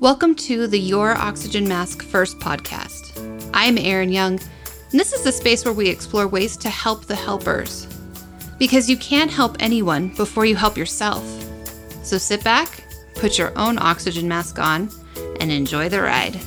[0.00, 3.50] Welcome to the Your Oxygen Mask First podcast.
[3.54, 4.38] I'm Erin Young,
[4.90, 7.86] and this is the space where we explore ways to help the helpers.
[8.58, 11.24] Because you can't help anyone before you help yourself.
[12.02, 14.90] So sit back, put your own oxygen mask on,
[15.40, 16.38] and enjoy the ride.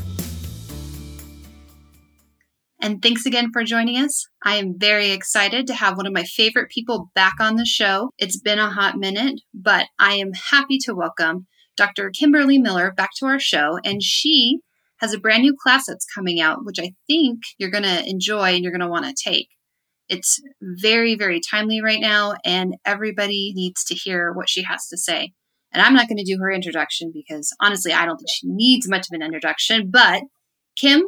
[2.79, 4.27] And thanks again for joining us.
[4.43, 8.11] I am very excited to have one of my favorite people back on the show.
[8.20, 11.47] It's been a hot minute, but I am happy to welcome
[11.80, 12.09] Dr.
[12.09, 14.59] Kimberly Miller back to our show, and she
[14.97, 18.54] has a brand new class that's coming out, which I think you're going to enjoy
[18.54, 19.47] and you're going to want to take.
[20.10, 24.97] It's very, very timely right now, and everybody needs to hear what she has to
[24.97, 25.32] say.
[25.71, 28.89] And I'm not going to do her introduction because honestly, I don't think she needs
[28.89, 29.89] much of an introduction.
[29.89, 30.24] But
[30.75, 31.04] Kim,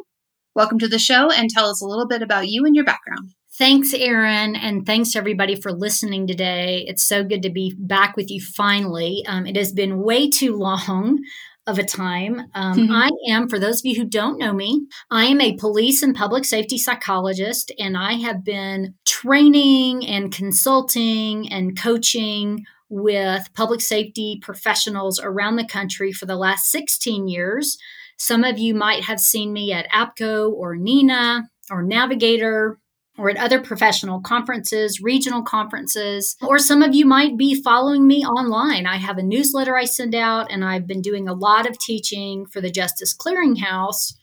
[0.54, 3.34] welcome to the show and tell us a little bit about you and your background.
[3.58, 6.86] Thanks, Erin, and thanks everybody for listening today.
[6.88, 9.24] It's so good to be back with you finally.
[9.28, 11.22] Um, it has been way too long
[11.66, 12.40] of a time.
[12.54, 12.92] Um, mm-hmm.
[12.92, 16.16] I am, for those of you who don't know me, I am a police and
[16.16, 24.38] public safety psychologist, and I have been training and consulting and coaching with public safety
[24.40, 27.76] professionals around the country for the last 16 years.
[28.16, 32.78] Some of you might have seen me at APCO or NENA or Navigator
[33.18, 38.24] or at other professional conferences, regional conferences, or some of you might be following me
[38.24, 38.86] online.
[38.86, 42.46] I have a newsletter I send out, and I've been doing a lot of teaching
[42.46, 44.14] for the Justice Clearinghouse,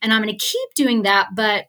[0.00, 1.28] and I'm going to keep doing that.
[1.34, 1.66] But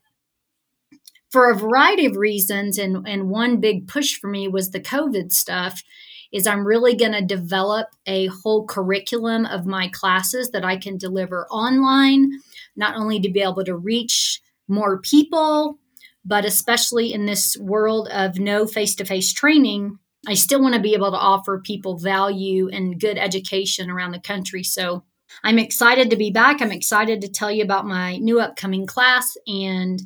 [1.31, 5.33] for a variety of reasons, and, and one big push for me was the COVID
[5.33, 5.83] stuff,
[6.31, 10.97] is I'm really going to develop a whole curriculum of my classes that I can
[10.97, 12.31] deliver online,
[12.75, 15.77] not only to be able to reach more people
[16.25, 20.81] but especially in this world of no face to face training, I still want to
[20.81, 24.63] be able to offer people value and good education around the country.
[24.63, 25.03] So
[25.43, 26.61] I'm excited to be back.
[26.61, 29.35] I'm excited to tell you about my new upcoming class.
[29.47, 30.01] And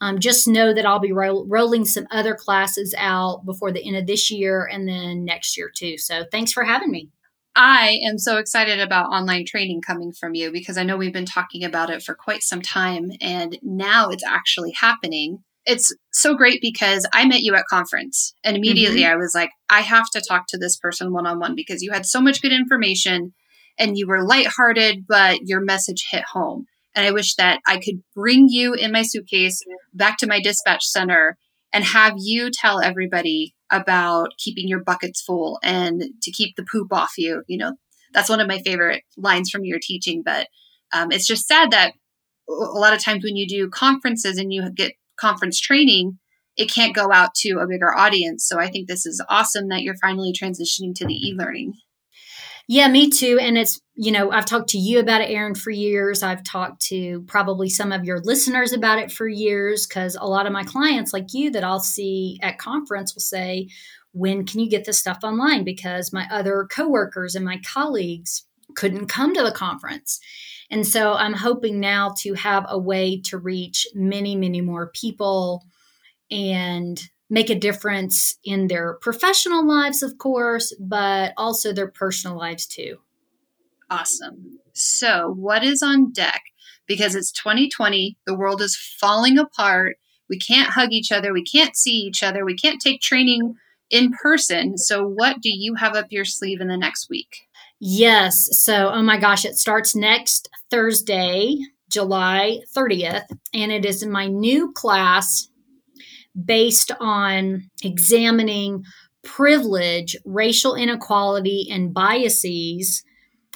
[0.00, 3.96] um, just know that I'll be ro- rolling some other classes out before the end
[3.96, 5.98] of this year and then next year too.
[5.98, 7.10] So thanks for having me.
[7.56, 11.26] I am so excited about online training coming from you because I know we've been
[11.26, 16.60] talking about it for quite some time and now it's actually happening it's so great
[16.62, 19.12] because I met you at conference and immediately mm-hmm.
[19.12, 21.92] I was like, I have to talk to this person one on one because you
[21.92, 23.34] had so much good information
[23.78, 26.64] and you were lighthearted, but your message hit home.
[26.94, 29.60] And I wish that I could bring you in my suitcase
[29.92, 31.36] back to my dispatch center
[31.70, 36.90] and have you tell everybody about keeping your buckets full and to keep the poop
[36.94, 37.42] off you.
[37.46, 37.74] You know,
[38.14, 40.22] that's one of my favorite lines from your teaching.
[40.24, 40.48] But
[40.94, 41.92] um, it's just sad that
[42.48, 46.18] a lot of times when you do conferences and you get conference training,
[46.56, 48.46] it can't go out to a bigger audience.
[48.46, 51.74] So I think this is awesome that you're finally transitioning to the e learning.
[52.70, 53.38] Yeah, me too.
[53.40, 56.22] And it's, you know, I've talked to you about it, Erin, for years.
[56.22, 60.44] I've talked to probably some of your listeners about it for years because a lot
[60.44, 63.68] of my clients, like you, that I'll see at conference will say,
[64.12, 65.64] when can you get this stuff online?
[65.64, 68.44] Because my other coworkers and my colleagues
[68.76, 70.20] couldn't come to the conference.
[70.70, 75.64] And so I'm hoping now to have a way to reach many, many more people
[76.30, 82.66] and make a difference in their professional lives, of course, but also their personal lives
[82.66, 82.98] too.
[83.90, 84.58] Awesome.
[84.74, 86.42] So, what is on deck?
[86.86, 89.96] Because it's 2020, the world is falling apart.
[90.28, 91.32] We can't hug each other.
[91.32, 92.44] We can't see each other.
[92.44, 93.56] We can't take training
[93.90, 94.76] in person.
[94.76, 97.47] So, what do you have up your sleeve in the next week?
[97.80, 98.48] Yes.
[98.62, 101.56] So, oh my gosh, it starts next Thursday,
[101.90, 105.48] July 30th, and it is my new class
[106.44, 108.84] based on examining
[109.22, 113.04] privilege, racial inequality, and biases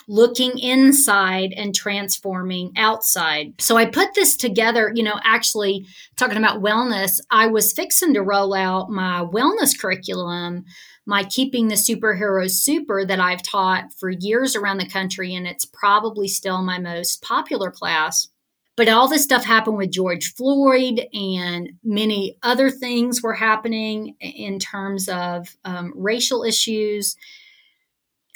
[0.09, 3.55] looking inside and transforming outside.
[3.61, 8.23] So I put this together, you know, actually talking about wellness, I was fixing to
[8.23, 10.65] roll out my wellness curriculum
[11.07, 15.67] my Keeping the Superheroes Super that I've taught for years around the country, and it's
[15.67, 18.29] probably still my most popular class.
[18.77, 24.59] But all this stuff happened with George Floyd, and many other things were happening in
[24.59, 27.17] terms of um, racial issues.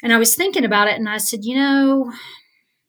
[0.03, 2.13] And I was thinking about it, and I said, you know,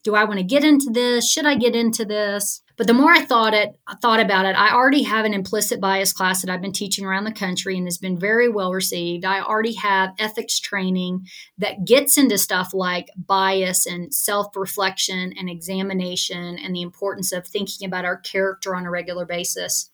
[0.04, 1.30] do I want to get into this?
[1.30, 2.62] Should I get into this?
[2.78, 6.12] But the more I thought it, thought about it, I already have an implicit bias
[6.12, 9.24] class that I've been teaching around the country and has been very well received.
[9.24, 11.26] I already have ethics training
[11.58, 17.84] that gets into stuff like bias and self-reflection and examination and the importance of thinking
[17.84, 19.90] about our character on a regular basis.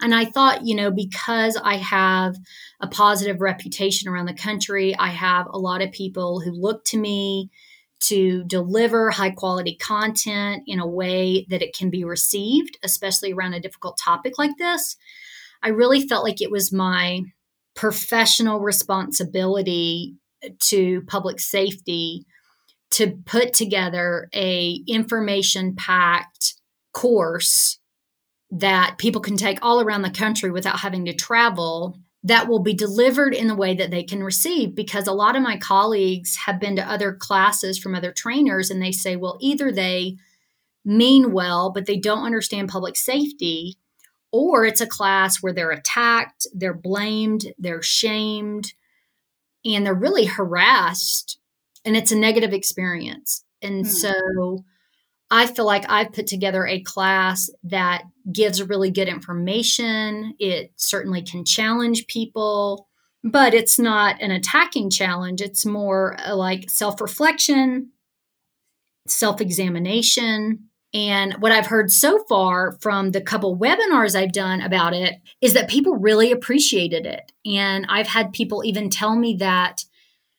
[0.00, 2.36] And I thought, you know, because I have
[2.80, 6.98] a positive reputation around the country, I have a lot of people who look to
[6.98, 7.50] me
[7.98, 13.54] to deliver high quality content in a way that it can be received, especially around
[13.54, 14.96] a difficult topic like this.
[15.62, 17.22] I really felt like it was my
[17.74, 20.14] professional responsibility
[20.60, 22.24] to public safety
[22.92, 26.54] to put together a information packed
[26.92, 27.78] course
[28.50, 32.74] that people can take all around the country without having to travel that will be
[32.74, 36.58] delivered in the way that they can receive because a lot of my colleagues have
[36.58, 40.16] been to other classes from other trainers and they say well either they
[40.84, 43.76] mean well but they don't understand public safety
[44.32, 48.72] or it's a class where they're attacked they're blamed they're shamed
[49.64, 51.38] and they're really harassed
[51.84, 53.90] and it's a negative experience and mm-hmm.
[53.90, 54.64] so
[55.30, 60.34] I feel like I've put together a class that gives really good information.
[60.38, 62.88] It certainly can challenge people,
[63.22, 65.40] but it's not an attacking challenge.
[65.40, 67.90] It's more uh, like self reflection,
[69.06, 70.68] self examination.
[70.94, 75.52] And what I've heard so far from the couple webinars I've done about it is
[75.52, 77.32] that people really appreciated it.
[77.44, 79.84] And I've had people even tell me that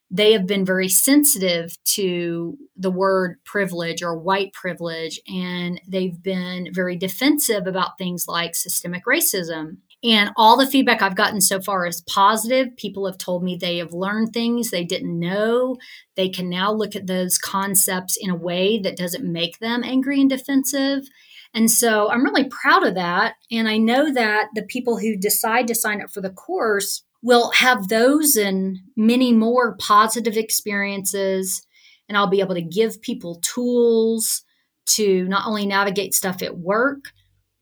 [0.09, 6.69] they have been very sensitive to the word privilege or white privilege, and they've been
[6.71, 9.77] very defensive about things like systemic racism.
[10.04, 12.77] And all the feedback I've gotten so far is positive.
[12.77, 15.77] People have told me they have learned things they didn't know.
[16.15, 20.21] They can now look at those concepts in a way that doesn't make them angry
[20.21, 21.07] and defensive.
[21.54, 23.36] And so I'm really proud of that.
[23.51, 27.52] And I know that the people who decide to sign up for the course will
[27.52, 31.66] have those and many more positive experiences.
[32.08, 34.44] And I'll be able to give people tools
[34.88, 37.06] to not only navigate stuff at work,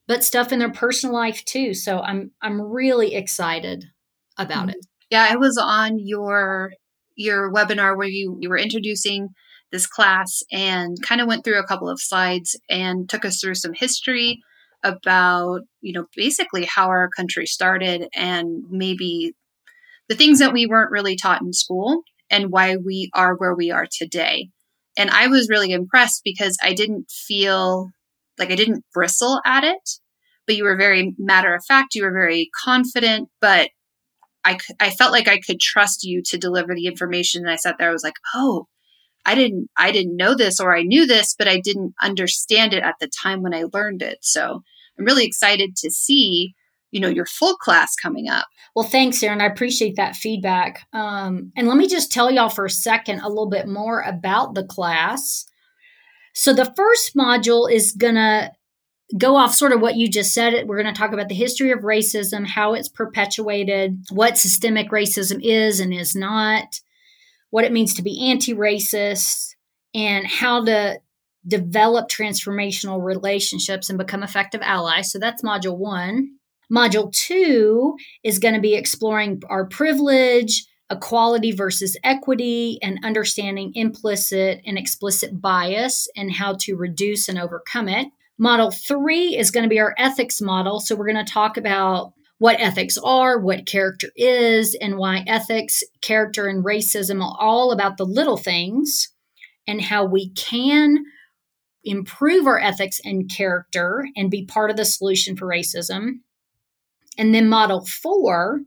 [0.07, 1.73] but stuff in their personal life too.
[1.73, 3.85] So I'm I'm really excited
[4.37, 4.69] about mm-hmm.
[4.69, 4.85] it.
[5.09, 6.73] Yeah, I was on your
[7.15, 9.29] your webinar where you you were introducing
[9.71, 13.55] this class and kind of went through a couple of slides and took us through
[13.55, 14.41] some history
[14.83, 19.33] about, you know, basically how our country started and maybe
[20.09, 23.71] the things that we weren't really taught in school and why we are where we
[23.71, 24.49] are today.
[24.97, 27.89] And I was really impressed because I didn't feel
[28.37, 29.89] like I didn't bristle at it,
[30.45, 31.95] but you were very matter of fact.
[31.95, 33.69] You were very confident, but
[34.43, 37.41] I, I felt like I could trust you to deliver the information.
[37.41, 38.67] And I sat there, I was like, oh,
[39.25, 42.83] I didn't, I didn't know this or I knew this, but I didn't understand it
[42.83, 44.19] at the time when I learned it.
[44.21, 44.61] So
[44.97, 46.53] I'm really excited to see
[46.95, 48.47] you know your full class coming up.
[48.73, 49.41] Well thanks Erin.
[49.41, 50.87] i appreciate that feedback.
[50.93, 54.55] Um, and let me just tell y'all for a second a little bit more about
[54.55, 55.45] the class.
[56.33, 58.53] So the first module is gonna
[59.17, 60.53] go off sort of what you just said.
[60.67, 65.39] We're going to talk about the history of racism how it's perpetuated what systemic racism
[65.43, 66.79] is and is not
[67.51, 69.53] what it means to be anti-racist
[69.93, 70.99] and how to
[71.45, 75.11] develop transformational relationships and become effective allies.
[75.11, 76.31] So that's module one
[76.71, 84.61] Module two is going to be exploring our privilege, equality versus equity, and understanding implicit
[84.65, 88.07] and explicit bias and how to reduce and overcome it.
[88.37, 90.79] Model three is going to be our ethics model.
[90.79, 95.83] So we're going to talk about what ethics are, what character is, and why ethics,
[96.01, 99.09] character, and racism are all about the little things
[99.67, 100.97] and how we can
[101.85, 106.19] improve our ethics and character and be part of the solution for racism.
[107.17, 108.61] And then model four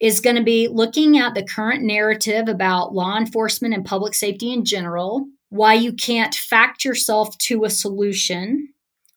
[0.00, 4.52] is going to be looking at the current narrative about law enforcement and public safety
[4.52, 8.68] in general, why you can't fact yourself to a solution.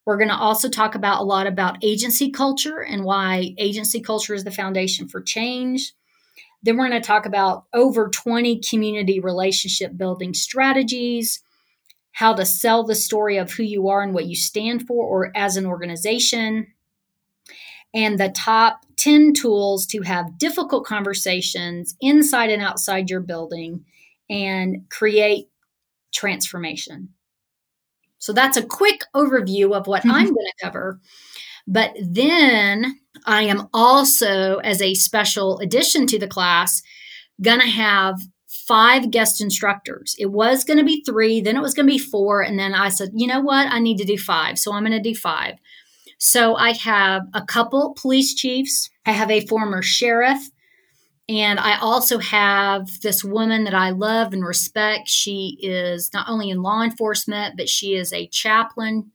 [0.05, 4.33] We're going to also talk about a lot about agency culture and why agency culture
[4.33, 5.93] is the foundation for change.
[6.63, 11.43] Then we're going to talk about over 20 community relationship building strategies,
[12.13, 15.31] how to sell the story of who you are and what you stand for or
[15.35, 16.67] as an organization,
[17.93, 23.83] and the top 10 tools to have difficult conversations inside and outside your building
[24.29, 25.49] and create
[26.13, 27.09] transformation.
[28.19, 30.11] So that's a quick overview of what mm-hmm.
[30.11, 30.99] I'm going to cover.
[31.67, 36.81] But then I am also, as a special addition to the class,
[37.41, 40.15] going to have five guest instructors.
[40.19, 42.41] It was going to be three, then it was going to be four.
[42.41, 43.67] And then I said, you know what?
[43.71, 44.59] I need to do five.
[44.59, 45.55] So I'm going to do five.
[46.23, 50.51] So I have a couple police chiefs, I have a former sheriff,
[51.29, 55.07] and I also have this woman that I love and respect.
[55.07, 59.11] She is not only in law enforcement, but she is a chaplain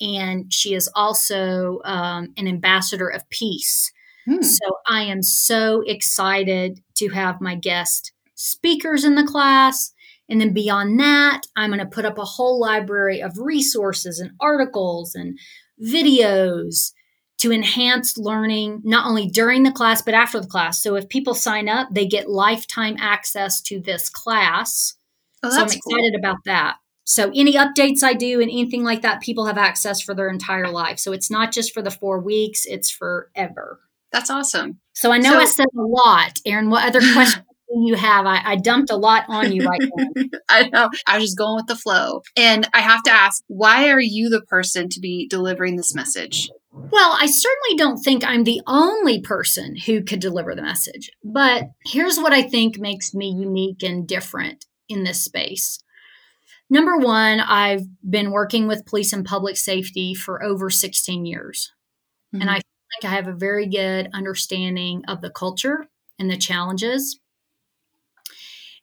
[0.00, 3.92] and she is also um, an ambassador of peace.
[4.26, 4.42] Hmm.
[4.42, 9.92] So I am so excited to have my guest speakers in the class
[10.28, 14.32] And then beyond that, I'm going to put up a whole library of resources and
[14.40, 15.38] articles and
[15.82, 16.92] videos
[17.38, 20.82] to enhance learning not only during the class but after the class.
[20.82, 24.94] So if people sign up, they get lifetime access to this class.
[25.42, 26.18] Oh, so I'm excited cool.
[26.18, 26.76] about that.
[27.04, 30.68] So any updates I do and anything like that, people have access for their entire
[30.68, 30.98] life.
[30.98, 33.80] So it's not just for the four weeks, it's forever.
[34.10, 34.80] That's awesome.
[34.94, 36.40] So I know so, I said a lot.
[36.44, 38.26] Erin, what other questions you have?
[38.26, 40.24] I, I, dumped a lot on you right now.
[40.48, 40.90] I know.
[41.06, 42.22] I was just going with the flow.
[42.36, 46.48] And I have to ask, why are you the person to be delivering this message?
[46.72, 51.10] Well, I certainly don't think I'm the only person who could deliver the message.
[51.24, 55.78] But here's what I think makes me unique and different in this space.
[56.68, 61.72] Number one, I've been working with police and public safety for over 16 years.
[62.34, 62.42] Mm-hmm.
[62.42, 65.86] And I think I have a very good understanding of the culture
[66.18, 67.18] and the challenges.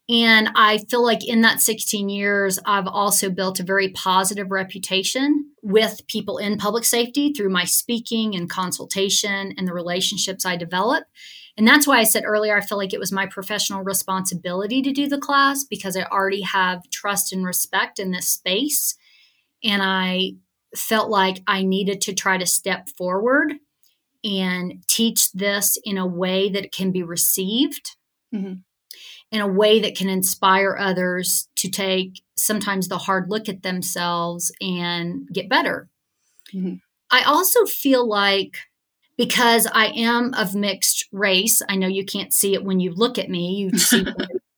[0.09, 5.51] And I feel like in that 16 years, I've also built a very positive reputation
[5.61, 11.05] with people in public safety through my speaking and consultation and the relationships I develop.
[11.55, 14.91] And that's why I said earlier, I feel like it was my professional responsibility to
[14.91, 18.95] do the class because I already have trust and respect in this space.
[19.63, 20.33] And I
[20.75, 23.53] felt like I needed to try to step forward
[24.23, 27.95] and teach this in a way that it can be received,
[28.33, 28.53] mm-hmm.
[29.33, 34.51] In a way that can inspire others to take sometimes the hard look at themselves
[34.61, 35.89] and get better.
[36.53, 36.75] Mm-hmm.
[37.09, 38.57] I also feel like
[39.17, 41.63] because I am of mixed race.
[41.67, 43.55] I know you can't see it when you look at me.
[43.55, 44.13] You see me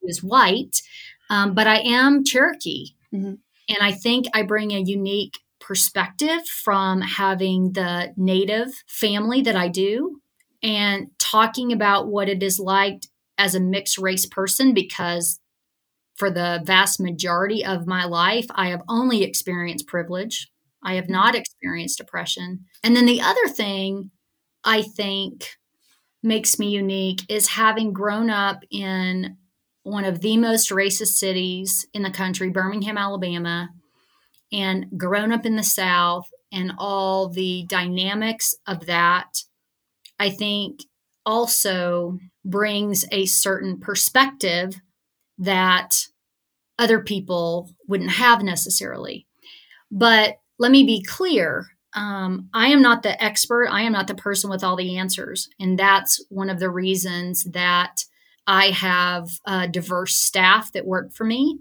[0.09, 0.81] as white,
[1.29, 3.35] um, but I am Cherokee, mm-hmm.
[3.69, 9.69] and I think I bring a unique perspective from having the native family that I
[9.69, 10.19] do,
[10.61, 13.05] and talking about what it is like
[13.37, 15.39] as a mixed race person because
[16.15, 20.49] for the vast majority of my life, I have only experienced privilege.
[20.83, 21.13] I have mm-hmm.
[21.13, 22.65] not experienced oppression.
[22.83, 24.11] And then the other thing
[24.63, 25.57] I think
[26.23, 29.37] makes me unique is having grown up in
[29.83, 33.69] one of the most racist cities in the country, Birmingham, Alabama,
[34.51, 39.43] and grown up in the South and all the dynamics of that,
[40.19, 40.81] I think
[41.25, 44.75] also brings a certain perspective
[45.37, 46.07] that
[46.77, 49.27] other people wouldn't have necessarily.
[49.91, 53.69] But let me be clear um, I am not the expert.
[53.69, 55.49] I am not the person with all the answers.
[55.59, 58.03] And that's one of the reasons that
[58.45, 59.29] I have
[59.71, 61.59] diverse staff that work for me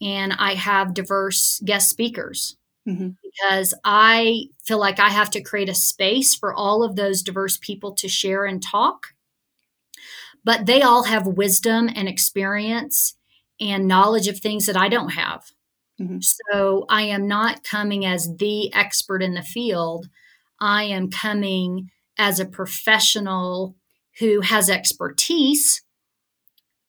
[0.00, 2.56] and I have diverse guest speakers
[2.86, 3.10] mm-hmm.
[3.22, 7.58] because I feel like I have to create a space for all of those diverse
[7.58, 9.08] people to share and talk.
[10.44, 13.16] But they all have wisdom and experience
[13.60, 15.44] and knowledge of things that I don't have.
[16.00, 16.18] Mm-hmm.
[16.20, 20.08] So I am not coming as the expert in the field.
[20.60, 23.76] I am coming as a professional
[24.18, 25.82] who has expertise,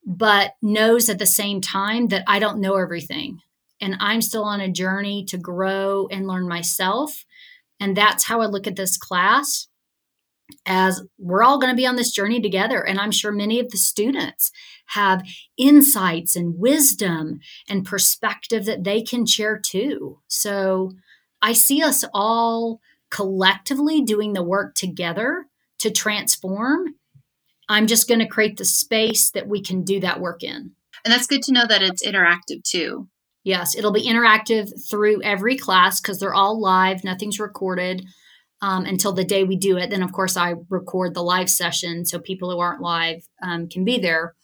[0.05, 3.41] but knows at the same time that I don't know everything.
[3.79, 7.25] And I'm still on a journey to grow and learn myself.
[7.79, 9.67] And that's how I look at this class
[10.65, 12.81] as we're all going to be on this journey together.
[12.81, 14.51] And I'm sure many of the students
[14.87, 20.19] have insights and wisdom and perspective that they can share too.
[20.27, 20.93] So
[21.41, 22.79] I see us all
[23.09, 25.45] collectively doing the work together
[25.79, 26.95] to transform.
[27.69, 30.71] I'm just going to create the space that we can do that work in.
[31.03, 33.07] And that's good to know that it's interactive too.
[33.47, 38.05] Yes, it'll be interactive through every class because they're all live, nothing's recorded
[38.61, 39.89] um, until the day we do it.
[39.89, 43.85] Then, of course, I record the live session so people who aren't live um, can
[43.85, 44.35] be there.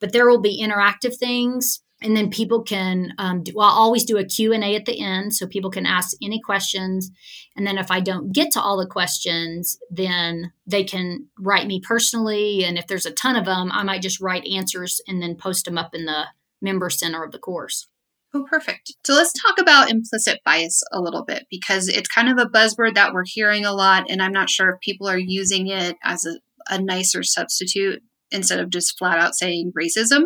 [0.00, 4.18] But there will be interactive things and then people can um, do, I'll always do
[4.18, 7.10] a q&a at the end so people can ask any questions
[7.56, 11.80] and then if i don't get to all the questions then they can write me
[11.80, 15.34] personally and if there's a ton of them i might just write answers and then
[15.34, 16.26] post them up in the
[16.62, 17.88] member center of the course
[18.34, 18.94] Oh, perfect.
[19.06, 22.94] So let's talk about implicit bias a little bit because it's kind of a buzzword
[22.94, 26.26] that we're hearing a lot, and I'm not sure if people are using it as
[26.26, 30.24] a, a nicer substitute instead of just flat out saying racism.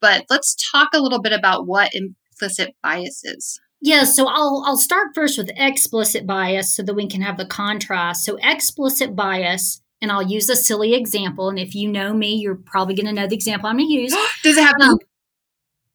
[0.00, 3.60] But let's talk a little bit about what implicit bias is.
[3.80, 7.46] Yeah, so I'll I'll start first with explicit bias so that we can have the
[7.46, 8.24] contrast.
[8.24, 11.48] So explicit bias, and I'll use a silly example.
[11.48, 13.94] And if you know me, you're probably going to know the example I'm going to
[13.94, 14.16] use.
[14.42, 14.98] Does it have um,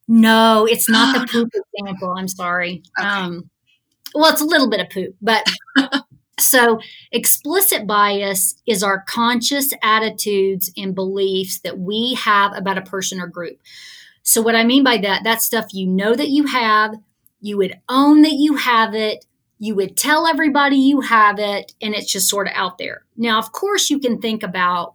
[0.08, 2.14] no, it's not the poop example.
[2.16, 2.82] I'm sorry.
[2.98, 3.08] Okay.
[3.08, 3.50] Um,
[4.14, 5.46] well, it's a little bit of poop, but
[6.38, 6.80] so
[7.12, 13.26] explicit bias is our conscious attitudes and beliefs that we have about a person or
[13.26, 13.58] group.
[14.22, 16.94] So, what I mean by that, that stuff you know that you have,
[17.40, 19.24] you would own that you have it,
[19.58, 23.04] you would tell everybody you have it, and it's just sort of out there.
[23.16, 24.94] Now, of course, you can think about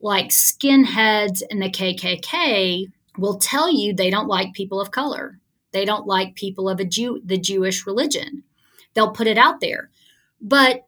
[0.00, 5.38] like skinheads and the KKK will tell you they don't like people of color.
[5.72, 8.44] They don't like people of a Jew, the Jewish religion.
[8.94, 9.90] They'll put it out there.
[10.40, 10.86] But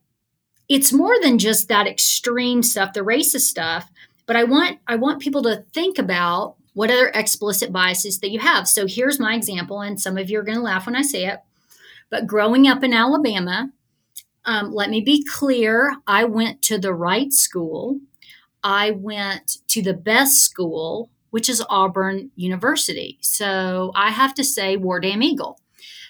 [0.68, 3.88] it's more than just that extreme stuff, the racist stuff.
[4.26, 8.38] But I want I want people to think about what other explicit biases that you
[8.40, 8.68] have.
[8.68, 11.26] So here's my example, and some of you are going to laugh when I say
[11.26, 11.40] it.
[12.10, 13.70] But growing up in Alabama,
[14.44, 18.00] um, let me be clear I went to the right school.
[18.62, 23.18] I went to the best school, which is Auburn University.
[23.20, 25.60] So I have to say, War Damn Eagle.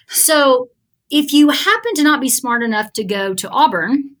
[0.07, 0.69] So
[1.09, 4.15] if you happen to not be smart enough to go to Auburn,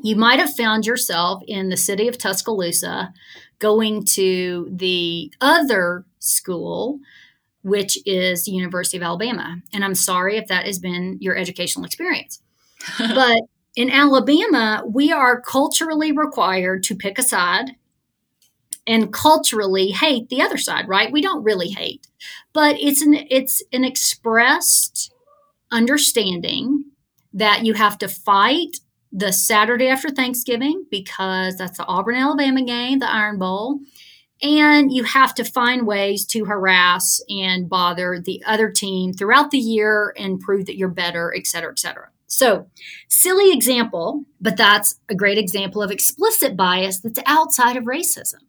[0.00, 3.12] you might have found yourself in the city of Tuscaloosa
[3.58, 6.98] going to the other school,
[7.62, 9.56] which is the University of Alabama.
[9.72, 12.42] And I'm sorry if that has been your educational experience.
[12.98, 13.38] but
[13.76, 17.70] in Alabama, we are culturally required to pick a side
[18.86, 21.12] and culturally hate the other side, right?
[21.12, 22.06] We don't really hate,
[22.52, 25.12] but it's an it's an expressed
[25.70, 26.84] understanding
[27.32, 28.78] that you have to fight
[29.12, 33.80] the Saturday after Thanksgiving because that's the Auburn Alabama game, the Iron Bowl.
[34.42, 39.58] And you have to find ways to harass and bother the other team throughout the
[39.58, 42.08] year and prove that you're better, et cetera, et cetera.
[42.26, 42.66] So,
[43.08, 48.40] silly example, but that's a great example of explicit bias that's outside of racism.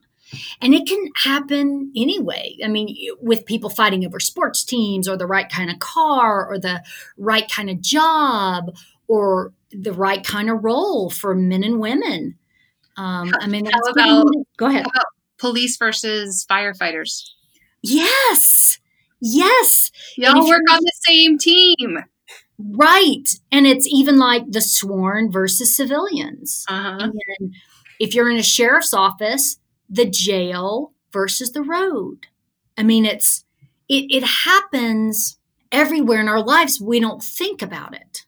[0.62, 2.58] And it can happen anyway.
[2.64, 6.60] I mean, with people fighting over sports teams or the right kind of car or
[6.60, 6.84] the
[7.18, 8.76] right kind of job
[9.08, 12.38] or the right kind of role for men and women.
[12.98, 14.26] Um, I mean, how about,
[14.58, 14.86] go ahead.
[14.86, 15.06] About
[15.38, 17.30] police versus firefighters?
[17.82, 18.80] Yes.
[19.22, 19.92] Yes.
[20.18, 22.00] Y'all work on the same team.
[22.58, 23.28] Right.
[23.52, 26.66] And it's even like the sworn versus civilians.
[26.70, 27.10] Uh-huh.
[27.40, 27.54] And
[28.00, 29.58] if you're in a sheriff's office,
[29.90, 32.28] the jail versus the road.
[32.78, 33.46] I mean, it's
[33.88, 35.38] it, it happens
[35.72, 36.82] everywhere in our lives.
[36.82, 38.26] We don't think about it.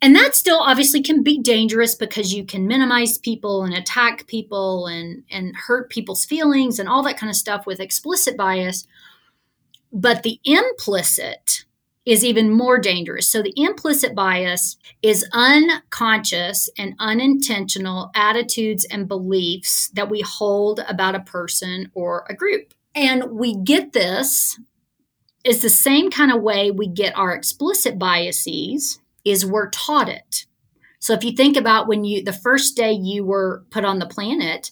[0.00, 4.88] And that still obviously can be dangerous because you can minimize people and attack people
[4.88, 8.84] and, and hurt people's feelings and all that kind of stuff with explicit bias.
[9.92, 11.66] But the implicit
[12.04, 13.28] is even more dangerous.
[13.28, 21.14] So, the implicit bias is unconscious and unintentional attitudes and beliefs that we hold about
[21.14, 22.74] a person or a group.
[22.94, 24.58] And we get this
[25.44, 30.46] is the same kind of way we get our explicit biases is we're taught it.
[30.98, 34.06] So if you think about when you the first day you were put on the
[34.06, 34.70] planet,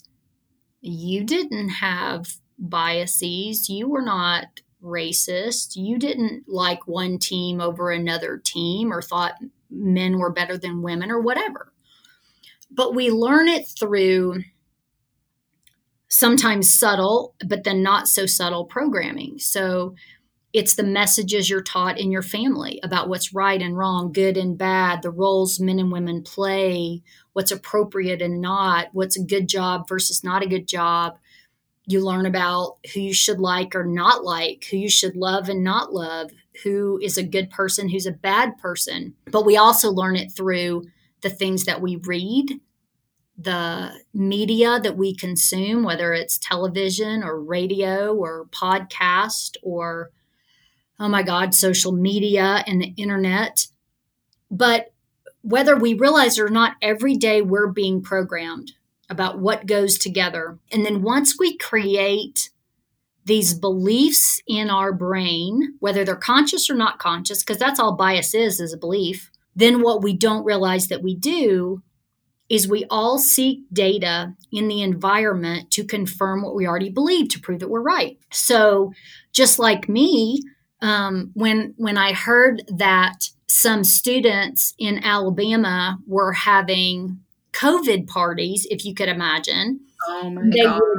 [0.80, 8.40] you didn't have biases, you were not racist, you didn't like one team over another
[8.42, 9.34] team or thought
[9.70, 11.72] men were better than women or whatever.
[12.70, 14.42] But we learn it through
[16.08, 19.38] sometimes subtle, but then not so subtle programming.
[19.38, 19.94] So
[20.52, 24.58] it's the messages you're taught in your family about what's right and wrong, good and
[24.58, 29.88] bad, the roles men and women play, what's appropriate and not, what's a good job
[29.88, 31.18] versus not a good job.
[31.90, 35.64] You learn about who you should like or not like, who you should love and
[35.64, 36.30] not love,
[36.62, 39.14] who is a good person, who's a bad person.
[39.24, 40.84] But we also learn it through
[41.22, 42.60] the things that we read,
[43.36, 50.12] the media that we consume, whether it's television or radio or podcast or
[51.00, 53.66] oh my God, social media and the internet.
[54.48, 54.92] But
[55.42, 58.74] whether we realize it or not, every day we're being programmed
[59.10, 60.58] about what goes together.
[60.72, 62.50] And then once we create
[63.24, 68.34] these beliefs in our brain, whether they're conscious or not conscious, because that's all bias
[68.34, 71.82] is, is a belief, then what we don't realize that we do
[72.48, 77.40] is we all seek data in the environment to confirm what we already believe to
[77.40, 78.18] prove that we're right.
[78.32, 78.92] So
[79.32, 80.42] just like me,
[80.82, 87.20] um, when when I heard that some students in Alabama were having
[87.52, 89.80] COVID parties, if you could imagine.
[90.08, 90.80] Oh my god!
[90.80, 90.98] Would,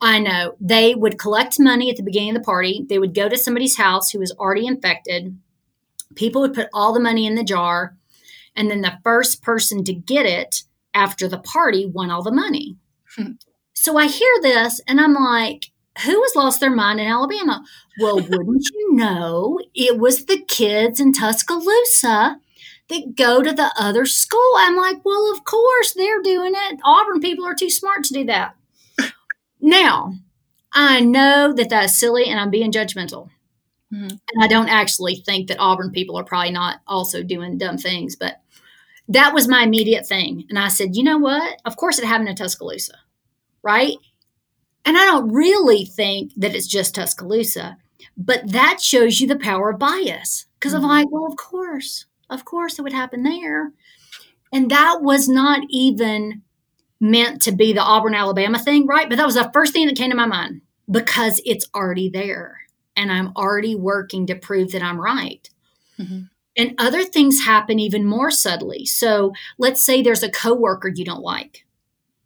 [0.00, 2.84] I know they would collect money at the beginning of the party.
[2.88, 5.38] They would go to somebody's house who was already infected.
[6.14, 7.96] People would put all the money in the jar,
[8.56, 12.76] and then the first person to get it after the party won all the money.
[13.16, 13.32] Hmm.
[13.74, 15.70] So I hear this, and I'm like,
[16.04, 17.64] who has lost their mind in Alabama?
[18.00, 22.38] Well, wouldn't you know, it was the kids in Tuscaloosa
[22.88, 24.52] that go to the other school.
[24.56, 26.80] I'm like, well, of course they're doing it.
[26.84, 28.54] Auburn people are too smart to do that.
[29.60, 30.14] Now,
[30.72, 33.30] I know that that's silly and I'm being judgmental.
[33.92, 34.08] Mm-hmm.
[34.08, 38.16] And I don't actually think that Auburn people are probably not also doing dumb things,
[38.16, 38.40] but
[39.08, 40.46] that was my immediate thing.
[40.48, 41.60] And I said, you know what?
[41.64, 42.94] Of course it happened in Tuscaloosa,
[43.62, 43.96] right?
[44.84, 47.76] And I don't really think that it's just Tuscaloosa,
[48.16, 50.46] but that shows you the power of bias.
[50.58, 50.84] Because mm-hmm.
[50.84, 53.72] I'm like, well, of course, of course it would happen there.
[54.52, 56.42] And that was not even
[57.00, 59.08] meant to be the Auburn, Alabama thing, right?
[59.08, 62.60] But that was the first thing that came to my mind because it's already there.
[62.96, 65.48] And I'm already working to prove that I'm right.
[65.98, 66.22] Mm-hmm.
[66.56, 68.84] And other things happen even more subtly.
[68.84, 71.64] So let's say there's a coworker you don't like.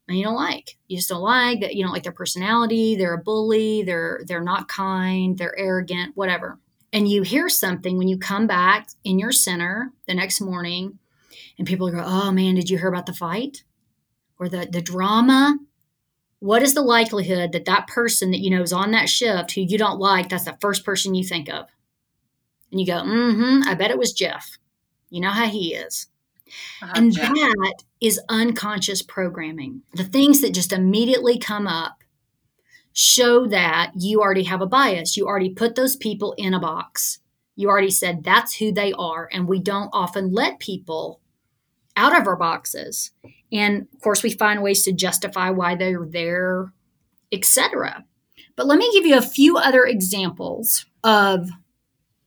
[0.09, 0.77] And you don't like.
[0.89, 4.41] You just don't like that you don't like their personality, they're a bully, they're they're
[4.41, 6.59] not kind, they're arrogant, whatever.
[6.97, 10.99] And you hear something when you come back in your center the next morning
[11.59, 13.65] and people go, "Oh man, did you hear about the fight?"
[14.39, 15.59] or the the drama?
[16.39, 19.61] What is the likelihood that that person that you know is on that shift who
[19.61, 21.69] you don't like that's the first person you think of?
[22.71, 24.57] And you go mm-hmm i bet it was jeff.
[25.11, 26.07] You know how he is.
[26.81, 27.29] Uh, and jeff.
[27.29, 29.83] that is unconscious programming.
[29.93, 32.03] The things that just immediately come up
[32.97, 35.17] show that you already have a bias.
[35.17, 37.19] You already put those people in a box.
[37.55, 41.21] You already said that's who they are and we don't often let people
[41.97, 43.11] out of our boxes.
[43.53, 46.73] And of course we find ways to justify why they're there
[47.33, 48.05] etc
[48.57, 51.51] but let me give you a few other examples of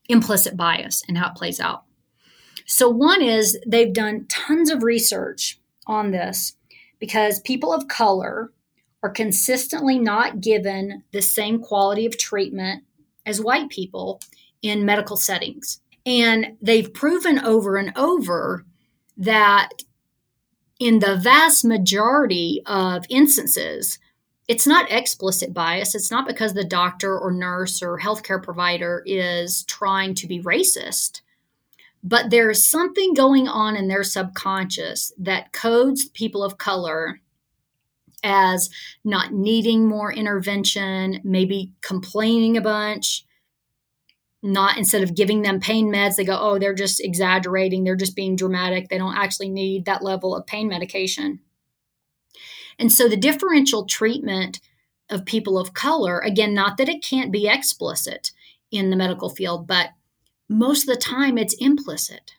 [0.08, 1.84] implicit bias and how it plays out.
[2.66, 6.56] So one is they've done tons of research on this
[7.00, 8.52] because people of color
[9.04, 12.84] are consistently not given the same quality of treatment
[13.26, 14.20] as white people
[14.62, 18.66] in medical settings and they've proven over and over
[19.18, 19.70] that
[20.80, 24.00] in the vast majority of instances,
[24.48, 25.94] it's not explicit bias.
[25.94, 31.22] It's not because the doctor or nurse or healthcare provider is trying to be racist,
[32.04, 37.20] but there's something going on in their subconscious that codes people of color
[38.24, 38.70] as
[39.04, 43.26] not needing more intervention, maybe complaining a bunch,
[44.42, 47.84] not instead of giving them pain meds, they go, oh, they're just exaggerating.
[47.84, 48.88] They're just being dramatic.
[48.88, 51.40] They don't actually need that level of pain medication.
[52.78, 54.62] And so the differential treatment
[55.10, 58.32] of people of color, again, not that it can't be explicit
[58.72, 59.90] in the medical field, but
[60.48, 62.36] most of the time it's implicit.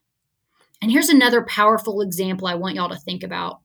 [0.80, 3.60] And here's another powerful example I want y'all to think about.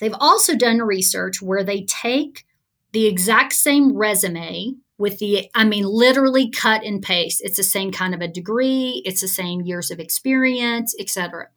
[0.00, 2.44] They've also done research where they take
[2.92, 7.40] the exact same resume with the i mean literally cut and paste.
[7.44, 9.02] It's the same kind of a degree.
[9.04, 11.48] It's the same years of experience etc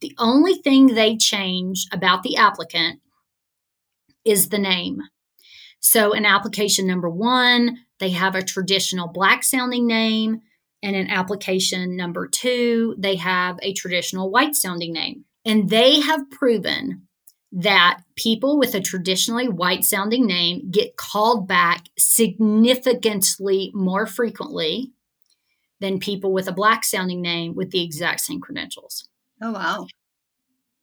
[0.00, 3.00] the only thing they change about the applicant
[4.24, 5.02] is the name.
[5.78, 10.40] So in application number one they have a traditional black sounding name.
[10.82, 15.24] And in application number two they have a traditional white sounding name.
[15.44, 17.06] And they have proven
[17.52, 24.92] that people with a traditionally white sounding name get called back significantly more frequently
[25.80, 29.08] than people with a black sounding name with the exact same credentials.
[29.42, 29.86] Oh, wow.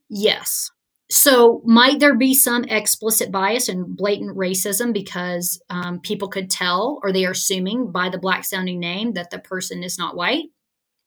[0.10, 0.70] Yes.
[1.10, 7.00] So, might there be some explicit bias and blatant racism because um, people could tell
[7.02, 10.46] or they are assuming by the black sounding name that the person is not white?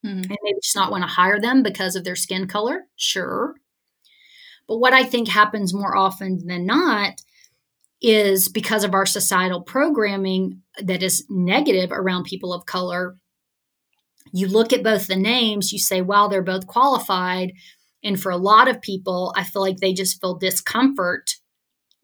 [0.06, 0.22] Mm-hmm.
[0.22, 2.86] And maybe just not want to hire them because of their skin color?
[2.96, 3.54] Sure.
[4.70, 7.22] But what I think happens more often than not
[8.00, 13.16] is because of our societal programming that is negative around people of color.
[14.32, 17.52] You look at both the names, you say, wow, they're both qualified.
[18.04, 21.32] And for a lot of people, I feel like they just feel discomfort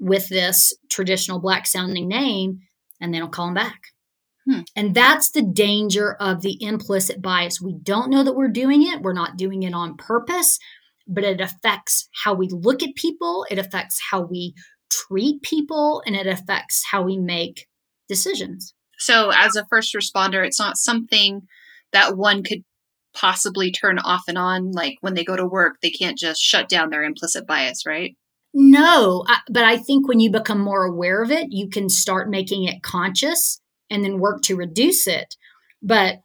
[0.00, 2.62] with this traditional black sounding name
[3.00, 3.81] and they don't call them back.
[4.44, 4.62] Hmm.
[4.74, 7.61] And that's the danger of the implicit bias.
[7.61, 9.02] We don't know that we're doing it.
[9.02, 10.59] We're not doing it on purpose
[11.07, 14.55] but it affects how we look at people, it affects how we
[14.90, 17.66] treat people, and it affects how we make
[18.09, 18.75] decisions.
[18.99, 21.42] So, as a first responder, it's not something
[21.92, 22.62] that one could
[23.14, 24.73] possibly turn off and on.
[24.73, 28.16] Like when they go to work, they can't just shut down their implicit bias, right?
[28.55, 32.31] No, I, but I think when you become more aware of it, you can start
[32.31, 35.35] making it conscious and then work to reduce it.
[35.83, 36.16] But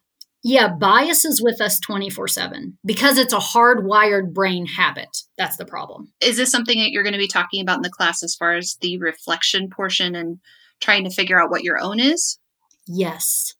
[0.43, 5.17] yeah, bias is with us 24 7 because it's a hardwired brain habit.
[5.37, 6.11] That's the problem.
[6.19, 8.55] Is this something that you're going to be talking about in the class as far
[8.55, 10.39] as the reflection portion and
[10.79, 12.39] trying to figure out what your own is?
[12.87, 13.53] Yes.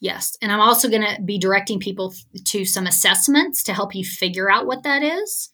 [0.00, 0.36] Yes.
[0.42, 2.12] And I'm also going to be directing people
[2.46, 5.50] to some assessments to help you figure out what that is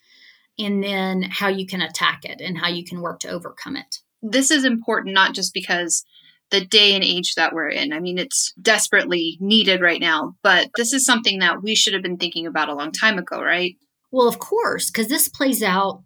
[0.58, 3.98] and then how you can attack it and how you can work to overcome it.
[4.22, 6.02] This is important not just because
[6.50, 7.92] the day and age that we're in.
[7.92, 12.02] I mean, it's desperately needed right now, but this is something that we should have
[12.02, 13.76] been thinking about a long time ago, right?
[14.10, 16.02] Well, of course, because this plays out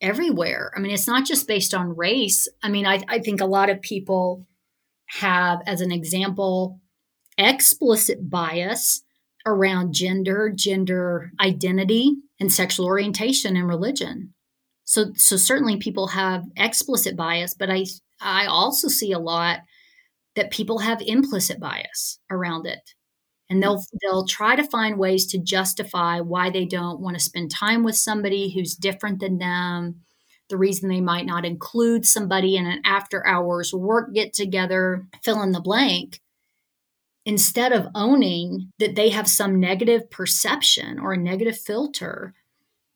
[0.00, 0.72] everywhere.
[0.76, 2.48] I mean, it's not just based on race.
[2.62, 4.46] I mean, I, I think a lot of people
[5.06, 6.80] have, as an example,
[7.36, 9.02] explicit bias
[9.46, 14.34] around gender, gender identity, and sexual orientation and religion.
[14.84, 17.84] So, so certainly people have explicit bias, but I,
[18.20, 19.60] I also see a lot
[20.36, 22.94] that people have implicit bias around it.
[23.50, 27.50] And they'll they'll try to find ways to justify why they don't want to spend
[27.50, 30.02] time with somebody who's different than them
[30.48, 35.42] the reason they might not include somebody in an after hours work get together fill
[35.42, 36.20] in the blank
[37.24, 42.34] instead of owning that they have some negative perception or a negative filter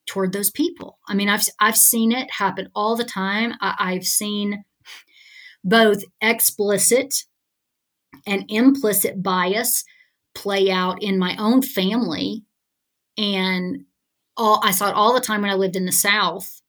[0.05, 0.99] toward those people.
[1.07, 3.53] I mean i've i've seen it happen all the time.
[3.61, 4.65] I, i've seen
[5.63, 7.23] both explicit
[8.25, 9.83] and implicit bias
[10.35, 12.43] play out in my own family
[13.17, 13.85] and
[14.35, 16.61] all I saw it all the time when I lived in the South.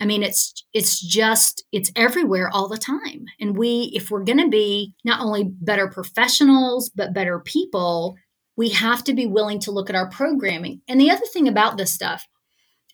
[0.00, 3.24] I mean, it's it's just it's everywhere all the time.
[3.40, 8.16] And we, if we're going to be not only better professionals but better people,
[8.56, 10.82] we have to be willing to look at our programming.
[10.86, 12.26] And the other thing about this stuff,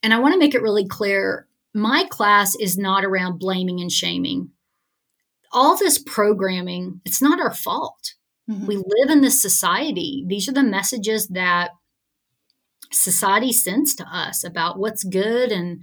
[0.02, 3.90] and I want to make it really clear, my class is not around blaming and
[3.90, 4.50] shaming.
[5.54, 8.14] All this programming, it's not our fault.
[8.50, 8.66] Mm-hmm.
[8.66, 10.24] We live in this society.
[10.26, 11.70] These are the messages that
[12.92, 15.82] society sends to us about what's good and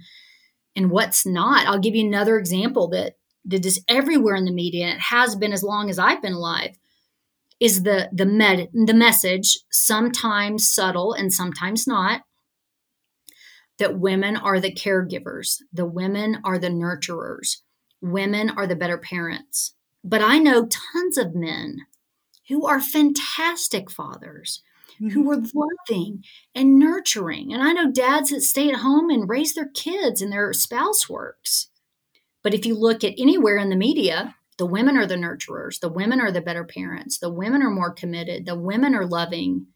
[0.76, 1.66] and what's not.
[1.66, 5.34] I'll give you another example that that is everywhere in the media and it has
[5.34, 6.76] been as long as I've been alive
[7.60, 12.22] is the the med the message sometimes subtle and sometimes not
[13.78, 17.58] that women are the caregivers the women are the nurturers
[18.02, 21.78] women are the better parents but i know tons of men
[22.48, 24.62] who are fantastic fathers,
[25.00, 25.10] mm-hmm.
[25.10, 26.22] who are loving
[26.54, 27.52] and nurturing.
[27.52, 31.08] And I know dads that stay at home and raise their kids and their spouse
[31.08, 31.68] works.
[32.42, 35.88] But if you look at anywhere in the media, the women are the nurturers, the
[35.88, 39.68] women are the better parents, the women are more committed, the women are loving.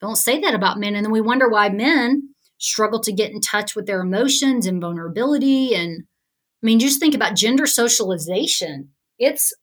[0.00, 0.94] Don't say that about men.
[0.94, 4.80] And then we wonder why men struggle to get in touch with their emotions and
[4.80, 5.74] vulnerability.
[5.74, 6.04] And
[6.62, 8.90] I mean, just think about gender socialization.
[9.18, 9.54] It's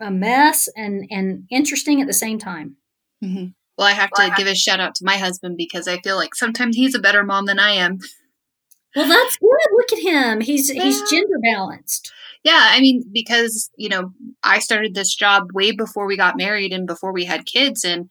[0.00, 2.76] a mess and and interesting at the same time.
[3.22, 3.46] Mm-hmm.
[3.76, 6.34] Well, I have to give a shout out to my husband because I feel like
[6.34, 7.98] sometimes he's a better mom than I am.
[8.94, 9.48] Well, that's good.
[9.72, 10.40] Look at him.
[10.40, 10.84] He's yeah.
[10.84, 12.12] he's gender balanced.
[12.44, 16.72] Yeah, I mean because, you know, I started this job way before we got married
[16.72, 18.08] and before we had kids and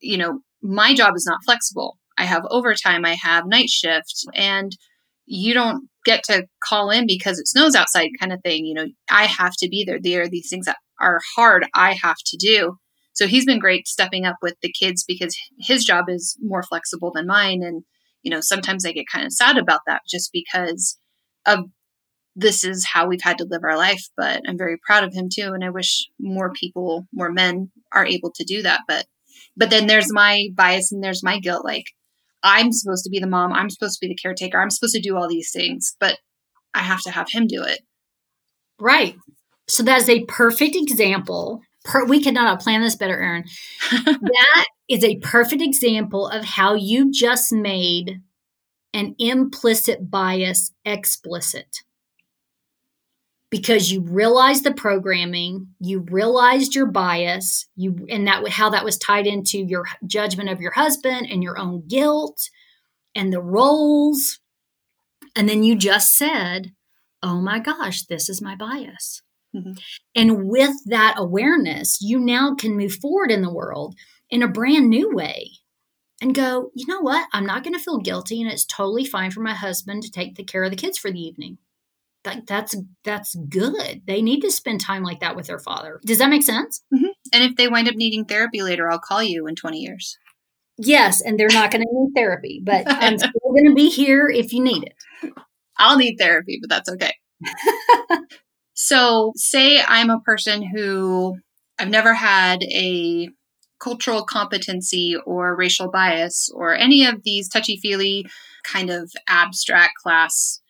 [0.00, 1.98] you know, my job is not flexible.
[2.18, 4.76] I have overtime, I have night shift and
[5.28, 8.64] you don't get to call in because it snows outside kind of thing.
[8.64, 9.98] You know, I have to be there.
[10.00, 12.76] There are these things that are hard I have to do.
[13.12, 17.12] So he's been great stepping up with the kids because his job is more flexible
[17.14, 17.62] than mine.
[17.62, 17.82] And,
[18.22, 20.98] you know, sometimes I get kind of sad about that just because
[21.46, 21.64] of
[22.34, 24.02] this is how we've had to live our life.
[24.16, 25.52] But I'm very proud of him too.
[25.52, 28.80] And I wish more people, more men are able to do that.
[28.88, 29.04] But,
[29.56, 31.64] but then there's my bias and there's my guilt.
[31.64, 31.86] Like,
[32.42, 33.52] I'm supposed to be the mom.
[33.52, 34.60] I'm supposed to be the caretaker.
[34.60, 36.18] I'm supposed to do all these things, but
[36.74, 37.80] I have to have him do it.
[38.80, 39.16] Right.
[39.68, 41.60] So that is a perfect example.
[41.84, 43.44] Per, we could not have planned this better, Erin.
[43.90, 48.20] that is a perfect example of how you just made
[48.94, 51.68] an implicit bias explicit.
[53.50, 58.98] Because you realized the programming, you realized your bias, you and that how that was
[58.98, 62.50] tied into your judgment of your husband and your own guilt
[63.14, 64.38] and the roles.
[65.34, 66.72] And then you just said,
[67.22, 69.22] Oh my gosh, this is my bias.
[69.56, 69.72] Mm-hmm.
[70.14, 73.94] And with that awareness, you now can move forward in the world
[74.30, 75.52] in a brand new way
[76.20, 77.28] and go, you know what?
[77.32, 80.34] I'm not going to feel guilty and it's totally fine for my husband to take
[80.34, 81.58] the care of the kids for the evening.
[82.24, 84.02] Like that's that's good.
[84.06, 86.00] They need to spend time like that with their father.
[86.04, 86.82] Does that make sense?
[86.92, 87.06] Mm-hmm.
[87.32, 90.18] And if they wind up needing therapy later, I'll call you in 20 years.
[90.76, 94.28] Yes, and they're not going to need therapy, but I'm still going to be here
[94.28, 95.32] if you need it.
[95.78, 97.14] I'll need therapy, but that's okay.
[98.80, 101.34] So, say I'm a person who
[101.80, 103.28] I've never had a
[103.80, 108.24] cultural competency or racial bias or any of these touchy feely
[108.62, 110.60] kind of abstract class.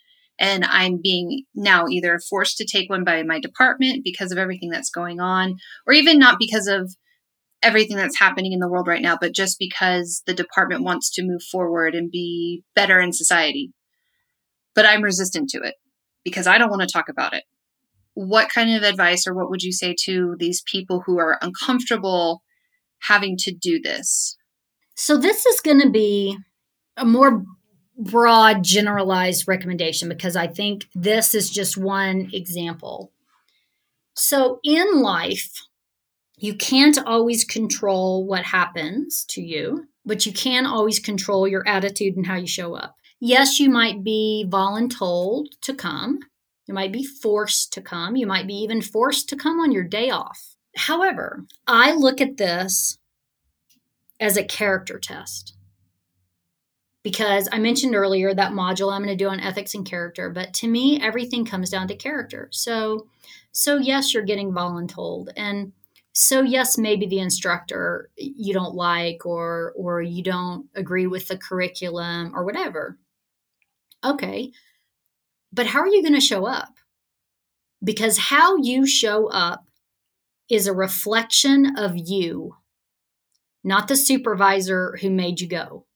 [0.40, 4.70] And I'm being now either forced to take one by my department because of everything
[4.70, 6.94] that's going on, or even not because of
[7.60, 11.24] everything that's happening in the world right now, but just because the department wants to
[11.24, 13.72] move forward and be better in society.
[14.74, 15.74] But I'm resistant to it
[16.24, 17.42] because I don't want to talk about it
[18.18, 22.42] what kind of advice or what would you say to these people who are uncomfortable
[23.02, 24.36] having to do this?
[24.96, 26.36] So, this is going to be
[26.96, 27.44] a more
[27.98, 33.12] broad, generalized recommendation because I think this is just one example.
[34.14, 35.62] So, in life,
[36.36, 42.16] you can't always control what happens to you, but you can always control your attitude
[42.16, 42.96] and how you show up.
[43.20, 46.20] Yes, you might be voluntold to come.
[46.66, 48.14] You might be forced to come.
[48.14, 50.54] You might be even forced to come on your day off.
[50.76, 52.98] However, I look at this
[54.20, 55.57] as a character test
[57.02, 60.52] because I mentioned earlier that module I'm going to do on ethics and character, but
[60.54, 62.48] to me everything comes down to character.
[62.52, 63.06] So
[63.52, 65.72] so yes, you're getting voluntold and
[66.12, 71.38] so yes, maybe the instructor you don't like or or you don't agree with the
[71.38, 72.98] curriculum or whatever.
[74.04, 74.52] Okay.
[75.52, 76.74] But how are you going to show up?
[77.82, 79.64] Because how you show up
[80.50, 82.56] is a reflection of you,
[83.62, 85.86] not the supervisor who made you go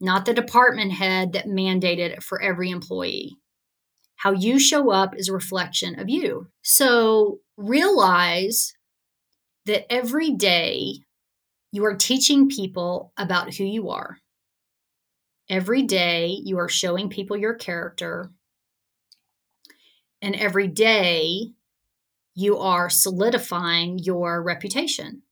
[0.00, 3.36] not the department head that mandated it for every employee.
[4.16, 6.48] How you show up is a reflection of you.
[6.62, 8.74] So realize
[9.66, 10.96] that every day
[11.72, 14.18] you are teaching people about who you are.
[15.48, 18.30] Every day you are showing people your character.
[20.22, 21.52] And every day
[22.34, 25.22] you are solidifying your reputation.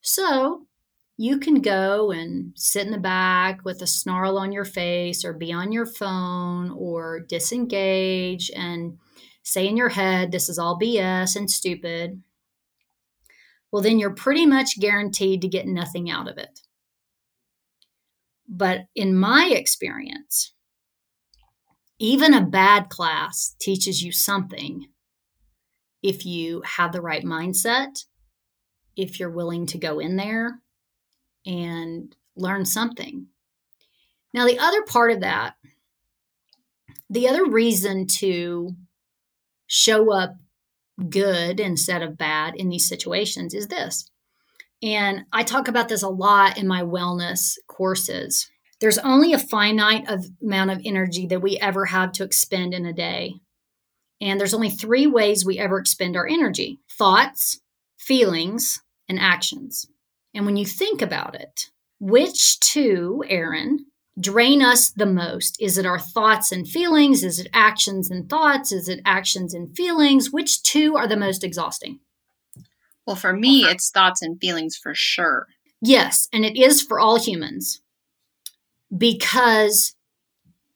[0.00, 0.65] So
[1.18, 5.32] you can go and sit in the back with a snarl on your face or
[5.32, 8.98] be on your phone or disengage and
[9.42, 12.22] say in your head, this is all BS and stupid.
[13.72, 16.60] Well, then you're pretty much guaranteed to get nothing out of it.
[18.48, 20.52] But in my experience,
[21.98, 24.88] even a bad class teaches you something
[26.02, 28.04] if you have the right mindset,
[28.96, 30.60] if you're willing to go in there
[31.46, 33.26] and learn something.
[34.34, 35.54] Now, the other part of that,
[37.08, 38.74] the other reason to
[39.66, 40.36] show up
[41.08, 44.10] good instead of bad in these situations is this.
[44.82, 48.50] And I talk about this a lot in my wellness courses.
[48.80, 50.06] There's only a finite
[50.42, 53.36] amount of energy that we ever have to expend in a day.
[54.20, 57.60] And there's only three ways we ever expend our energy thoughts,
[57.98, 59.86] feelings, and actions.
[60.36, 63.86] And when you think about it, which two, Erin,
[64.20, 65.56] drain us the most?
[65.60, 67.24] Is it our thoughts and feelings?
[67.24, 68.70] Is it actions and thoughts?
[68.70, 70.30] Is it actions and feelings?
[70.30, 72.00] Which two are the most exhausting?
[73.06, 75.46] Well, for me, it's thoughts and feelings for sure.
[75.80, 77.80] Yes, and it is for all humans
[78.96, 79.94] because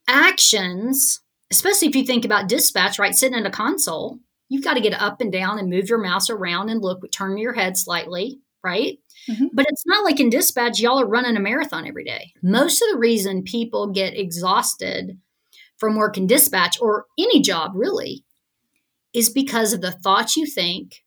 [0.08, 1.20] actions,
[1.50, 4.94] especially if you think about dispatch, right, sitting in a console, you've got to get
[4.94, 8.98] up and down and move your mouse around and look, turn your head slightly, right?
[9.28, 9.46] Mm-hmm.
[9.52, 12.32] But it's not like in dispatch, y'all are running a marathon every day.
[12.42, 15.18] Most of the reason people get exhausted
[15.76, 18.24] from working dispatch or any job really
[19.12, 21.02] is because of the thoughts you think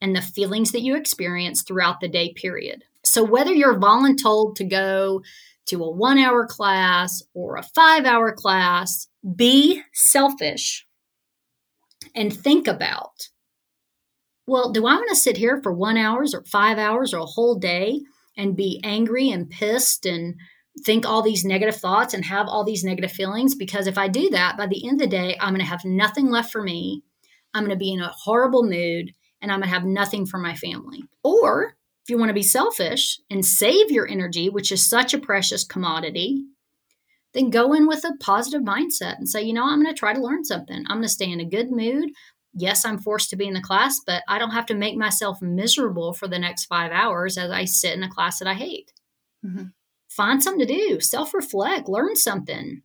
[0.00, 2.84] and the feelings that you experience throughout the day period.
[3.04, 5.22] So whether you're voluntold to go
[5.66, 10.86] to a one hour class or a five hour class, be selfish
[12.14, 13.28] and think about
[14.46, 17.26] well, do I want to sit here for one hours or five hours or a
[17.26, 18.00] whole day
[18.36, 20.34] and be angry and pissed and
[20.84, 23.54] think all these negative thoughts and have all these negative feelings?
[23.54, 25.84] Because if I do that, by the end of the day, I'm going to have
[25.84, 27.02] nothing left for me.
[27.54, 30.38] I'm going to be in a horrible mood and I'm going to have nothing for
[30.38, 31.04] my family.
[31.22, 35.18] Or if you want to be selfish and save your energy, which is such a
[35.18, 36.42] precious commodity,
[37.32, 40.12] then go in with a positive mindset and say, you know, I'm going to try
[40.12, 40.84] to learn something.
[40.88, 42.10] I'm going to stay in a good mood
[42.54, 45.40] yes, I'm forced to be in the class, but I don't have to make myself
[45.40, 48.92] miserable for the next five hours as I sit in a class that I hate.
[49.44, 49.64] Mm-hmm.
[50.08, 52.82] Find something to do, self reflect, learn something,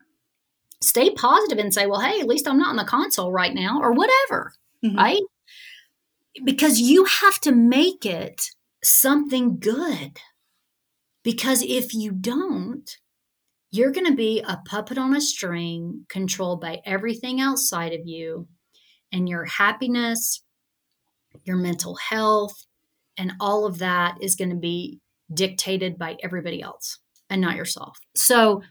[0.81, 3.81] stay positive and say, well, hey, at least I'm not on the console right now
[3.81, 4.53] or whatever,
[4.83, 4.97] mm-hmm.
[4.97, 5.21] right?
[6.43, 8.41] Because you have to make it
[8.83, 10.19] something good.
[11.23, 12.89] Because if you don't,
[13.71, 18.47] you're going to be a puppet on a string controlled by everything outside of you
[19.11, 20.43] and your happiness,
[21.43, 22.65] your mental health,
[23.17, 24.99] and all of that is going to be
[25.33, 26.99] dictated by everybody else
[27.29, 27.97] and not yourself.
[28.15, 28.61] So,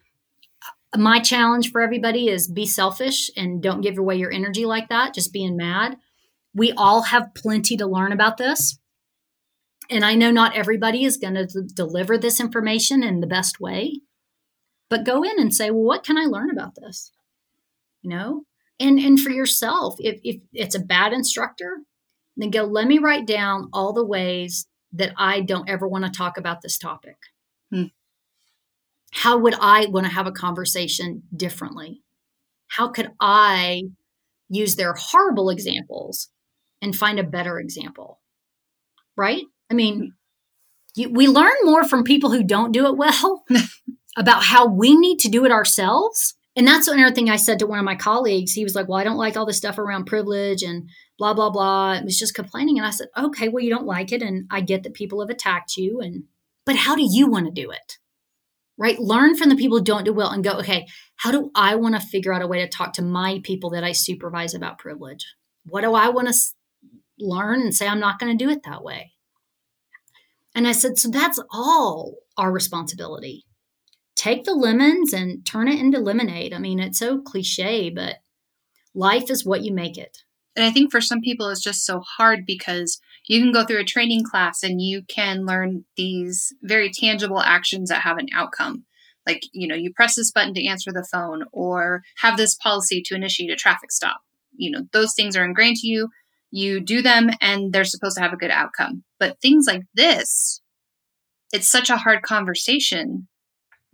[0.95, 4.89] uh, my challenge for everybody is be selfish and don't give away your energy like
[4.89, 5.97] that, just being mad.
[6.55, 8.78] We all have plenty to learn about this.
[9.91, 14.01] And I know not everybody is going to deliver this information in the best way,
[14.89, 17.12] but go in and say, well, what can I learn about this?
[18.03, 18.45] You know,
[18.79, 21.79] And and for yourself, if if it's a bad instructor,
[22.37, 26.11] then go, let me write down all the ways that I don't ever want to
[26.11, 27.16] talk about this topic.
[27.72, 27.85] Hmm.
[29.12, 32.03] How would I want to have a conversation differently?
[32.68, 33.85] How could I
[34.49, 36.29] use their horrible examples
[36.83, 38.20] and find a better example?
[39.16, 39.45] Right?
[39.70, 40.07] I mean, hmm.
[40.95, 43.45] you, we learn more from people who don't do it well
[44.16, 46.36] about how we need to do it ourselves.
[46.57, 48.52] And that's another thing I said to one of my colleagues.
[48.52, 50.88] He was like, Well, I don't like all this stuff around privilege and
[51.18, 51.92] blah, blah, blah.
[51.94, 52.78] It was just complaining.
[52.78, 54.22] And I said, Okay, well, you don't like it.
[54.22, 56.00] And I get that people have attacked you.
[56.00, 56.24] And,
[56.64, 57.98] but how do you want to do it?
[58.78, 58.98] Right?
[58.98, 60.86] Learn from the people who don't do well and go, Okay,
[61.16, 63.84] how do I want to figure out a way to talk to my people that
[63.84, 65.26] I supervise about privilege?
[65.66, 66.34] What do I want to
[67.18, 69.12] learn and say, I'm not going to do it that way?
[70.54, 73.45] And I said, So that's all our responsibility
[74.16, 76.52] take the lemons and turn it into lemonade.
[76.52, 78.16] I mean, it's so cliche, but
[78.94, 80.18] life is what you make it.
[80.56, 82.98] And I think for some people, it's just so hard because
[83.28, 87.90] you can go through a training class and you can learn these very tangible actions
[87.90, 88.86] that have an outcome.
[89.26, 93.02] Like, you know, you press this button to answer the phone or have this policy
[93.04, 94.20] to initiate a traffic stop.
[94.56, 96.08] You know, those things are ingrained to you.
[96.50, 99.04] You do them and they're supposed to have a good outcome.
[99.18, 100.62] But things like this,
[101.52, 103.28] it's such a hard conversation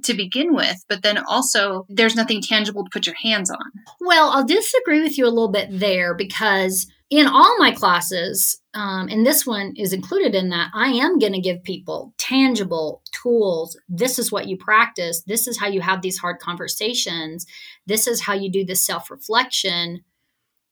[0.04, 3.72] to begin with, but then also there's nothing tangible to put your hands on.
[4.00, 9.08] Well, I'll disagree with you a little bit there because in all my classes, um,
[9.08, 13.78] and this one is included in that, I am going to give people tangible tools.
[13.86, 15.22] This is what you practice.
[15.26, 17.44] This is how you have these hard conversations.
[17.86, 20.00] This is how you do the self reflection,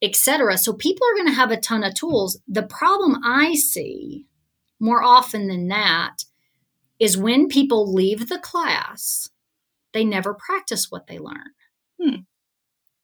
[0.01, 0.57] etc.
[0.57, 2.41] So people are going to have a ton of tools.
[2.49, 4.27] The problem I see
[4.81, 6.25] more often than that
[7.01, 9.31] is when people leave the class,
[9.93, 11.51] they never practice what they learn.
[12.01, 12.17] Hmm.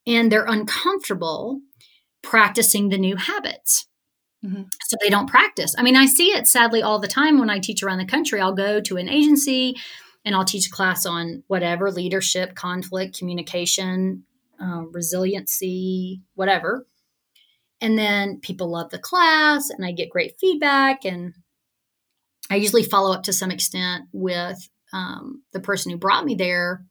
[0.07, 1.61] And they're uncomfortable
[2.23, 3.87] practicing the new habits.
[4.45, 4.65] Mm-hmm.
[4.85, 5.75] So they don't practice.
[5.77, 8.41] I mean, I see it sadly all the time when I teach around the country.
[8.41, 9.75] I'll go to an agency
[10.25, 14.25] and I'll teach a class on whatever leadership, conflict, communication,
[14.61, 16.87] uh, resiliency, whatever.
[17.81, 21.35] And then people love the class and I get great feedback and
[22.51, 24.59] I usually follow up to some extent with
[24.93, 26.85] um, the person who brought me there.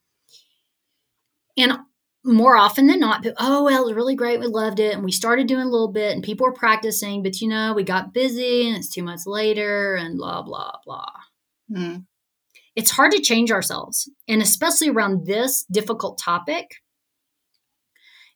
[1.58, 1.78] And
[2.24, 4.40] more often than not, oh, well, it was really great.
[4.40, 4.96] We loved it.
[4.96, 7.84] And we started doing a little bit and people were practicing, but you know, we
[7.84, 11.12] got busy and it's two months later and blah, blah, blah.
[11.72, 12.06] Mm.
[12.76, 14.10] It's hard to change ourselves.
[14.28, 16.76] And especially around this difficult topic,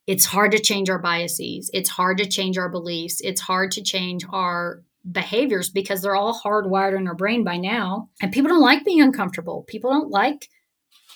[0.07, 1.70] it's hard to change our biases.
[1.74, 3.22] It's hard to change our beliefs.
[3.22, 8.10] It's hard to change our behaviors because they're all hardwired in our brain by now.
[8.22, 9.64] And people don't like being uncomfortable.
[9.68, 10.50] People don't like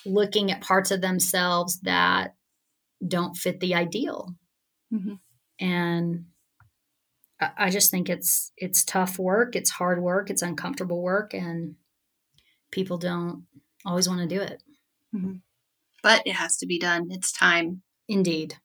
[0.06, 2.34] looking at parts of themselves that
[3.06, 4.34] don't fit the ideal.
[4.92, 5.14] Mm-hmm.
[5.60, 6.24] And
[7.40, 11.74] I just think it's it's tough work, it's hard work, it's uncomfortable work, and
[12.70, 13.44] people don't
[13.84, 14.62] always want to do it.
[15.14, 15.34] Mm-hmm.
[16.02, 17.08] But it has to be done.
[17.10, 17.82] It's time.
[18.08, 18.56] Indeed.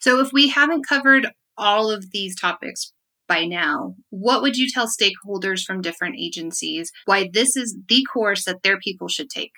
[0.00, 2.92] So if we haven't covered all of these topics
[3.28, 8.44] by now, what would you tell stakeholders from different agencies why this is the course
[8.44, 9.52] that their people should take?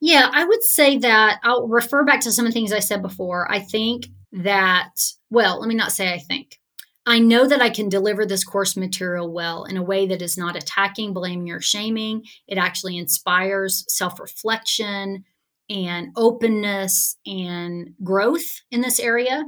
[0.00, 3.02] Yeah, I would say that I'll refer back to some of the things I said
[3.02, 3.50] before.
[3.50, 4.90] I think that,
[5.30, 6.60] well, let me not say I think.
[7.06, 10.38] I know that I can deliver this course material well in a way that is
[10.38, 12.24] not attacking, blaming, or shaming.
[12.46, 15.24] It actually inspires self reflection
[15.68, 19.44] and openness and growth in this area.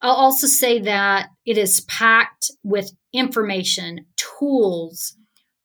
[0.00, 5.16] I'll also say that it is packed with information, tools,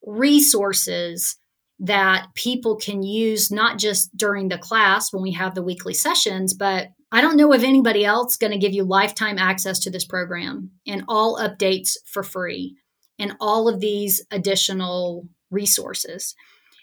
[0.04, 1.36] resources
[1.80, 6.54] that people can use not just during the class when we have the weekly sessions,
[6.54, 10.04] but I don't know of anybody else going to give you lifetime access to this
[10.04, 12.76] program and all updates for free
[13.18, 16.34] and all of these additional resources.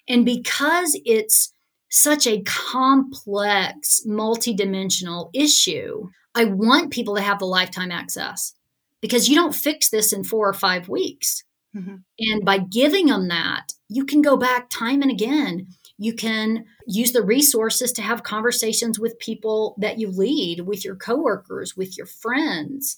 [0.07, 1.53] And because it's
[1.89, 8.53] such a complex, multidimensional issue, I want people to have the lifetime access
[9.01, 11.43] because you don't fix this in four or five weeks.
[11.75, 11.95] Mm-hmm.
[12.19, 15.67] And by giving them that, you can go back time and again.
[15.97, 20.95] You can use the resources to have conversations with people that you lead, with your
[20.95, 22.97] coworkers, with your friends.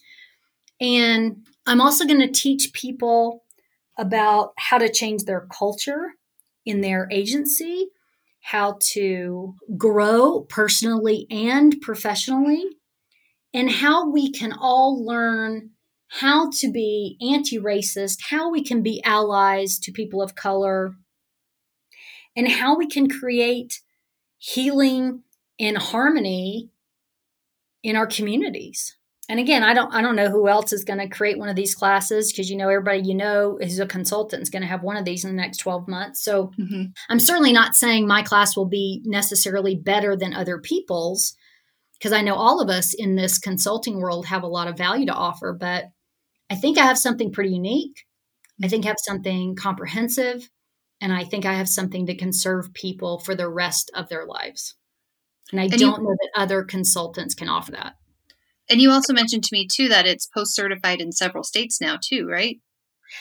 [0.80, 3.44] And I'm also going to teach people
[3.98, 6.14] about how to change their culture
[6.66, 7.90] in their agency,
[8.42, 12.66] how to grow personally and professionally,
[13.54, 15.72] and how we can all learn
[16.20, 20.96] how to be anti racist, how we can be allies to people of color,
[22.36, 23.82] and how we can create
[24.38, 25.24] healing
[25.60, 26.70] and harmony
[27.84, 28.96] in our communities.
[29.30, 31.56] and again, I don't I don't know who else is going to create one of
[31.56, 34.84] these classes because you know everybody you know who's a consultant is going to have
[34.84, 36.24] one of these in the next 12 months.
[36.24, 36.86] So mm-hmm.
[37.10, 41.36] I'm certainly not saying my class will be necessarily better than other people's
[42.00, 45.06] because I know all of us in this consulting world have a lot of value
[45.06, 45.86] to offer, but
[46.50, 48.06] I think I have something pretty unique.
[48.64, 50.50] I think I have something comprehensive
[51.02, 54.26] and I think I have something that can serve people for the rest of their
[54.26, 54.76] lives.
[55.52, 57.96] And I and don't you- know that other consultants can offer that.
[58.70, 61.98] And you also mentioned to me too that it's post certified in several states now
[62.02, 62.60] too, right?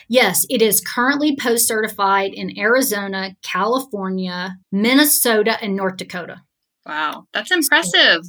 [0.08, 6.42] Yes, it is currently post certified in Arizona, California, Minnesota, and North Dakota.
[6.86, 8.22] Wow, that's impressive.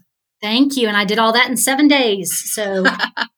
[0.43, 0.89] Thank you.
[0.89, 2.37] And I did all that in seven days.
[2.51, 2.83] So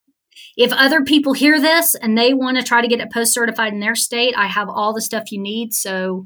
[0.56, 3.72] if other people hear this and they want to try to get it post certified
[3.72, 5.72] in their state, I have all the stuff you need.
[5.72, 6.24] So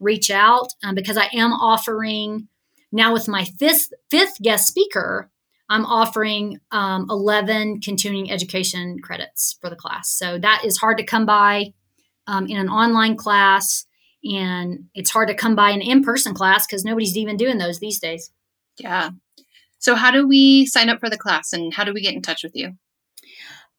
[0.00, 2.48] reach out um, because I am offering
[2.90, 5.30] now with my fifth fifth guest speaker.
[5.68, 10.10] I'm offering um, 11 continuing education credits for the class.
[10.10, 11.74] So that is hard to come by
[12.26, 13.84] um, in an online class.
[14.24, 17.78] And it's hard to come by an in person class because nobody's even doing those
[17.78, 18.30] these days.
[18.78, 19.10] Yeah.
[19.84, 22.22] So, how do we sign up for the class and how do we get in
[22.22, 22.72] touch with you?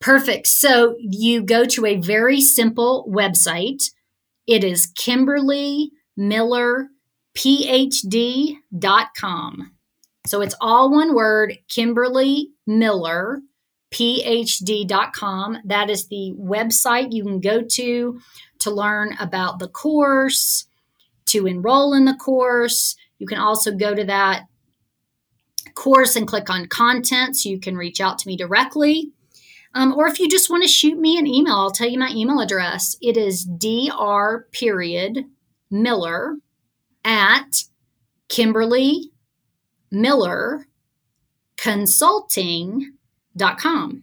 [0.00, 0.46] Perfect.
[0.46, 3.90] So, you go to a very simple website.
[4.46, 6.88] It is Kimberly Miller
[7.36, 8.62] phd.com.
[10.26, 13.42] So it's all one word, Kimberly Miller,
[13.92, 15.58] phd.com.
[15.64, 18.20] That is the website you can go to
[18.60, 20.66] to learn about the course,
[21.26, 22.96] to enroll in the course.
[23.18, 24.46] You can also go to that
[25.76, 29.12] course and click on content so you can reach out to me directly.
[29.74, 32.10] Um, or if you just want to shoot me an email, I'll tell you my
[32.10, 32.96] email address.
[33.00, 35.26] It is dr period
[35.70, 36.38] miller
[37.04, 37.62] at
[38.28, 39.12] Kimberly
[39.90, 40.66] Miller
[41.56, 44.02] Consulting.com.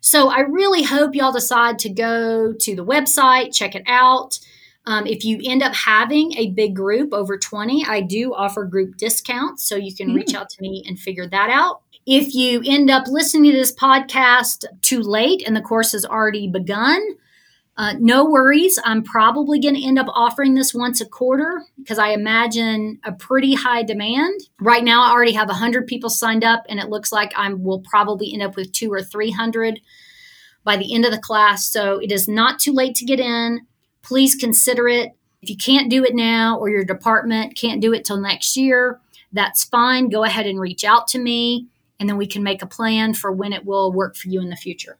[0.00, 4.38] So I really hope y'all decide to go to the website, check it out.
[4.88, 8.96] Um, if you end up having a big group over 20, I do offer group
[8.96, 9.68] discounts.
[9.68, 10.14] So you can mm.
[10.14, 11.82] reach out to me and figure that out.
[12.06, 16.48] If you end up listening to this podcast too late and the course has already
[16.48, 17.06] begun,
[17.76, 18.78] uh, no worries.
[18.82, 23.12] I'm probably going to end up offering this once a quarter because I imagine a
[23.12, 24.40] pretty high demand.
[24.58, 27.80] Right now, I already have 100 people signed up, and it looks like I will
[27.80, 29.80] probably end up with two or 300
[30.64, 31.70] by the end of the class.
[31.70, 33.66] So it is not too late to get in.
[34.08, 35.12] Please consider it.
[35.42, 39.00] If you can't do it now or your department can't do it till next year,
[39.34, 40.08] that's fine.
[40.08, 41.66] Go ahead and reach out to me,
[42.00, 44.48] and then we can make a plan for when it will work for you in
[44.48, 44.96] the future.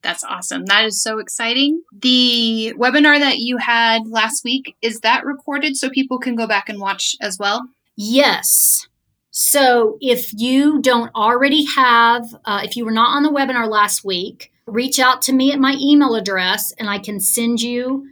[0.00, 0.64] That's awesome.
[0.64, 1.82] That is so exciting.
[1.92, 6.70] The webinar that you had last week, is that recorded so people can go back
[6.70, 7.68] and watch as well?
[7.96, 8.88] Yes.
[9.30, 14.04] So if you don't already have, uh, if you were not on the webinar last
[14.04, 18.08] week, reach out to me at my email address and I can send you